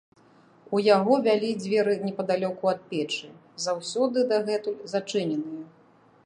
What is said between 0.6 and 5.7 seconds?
У яго вялі дзверы непадалёку ад печы, заўсёды дагэтуль зачыненыя.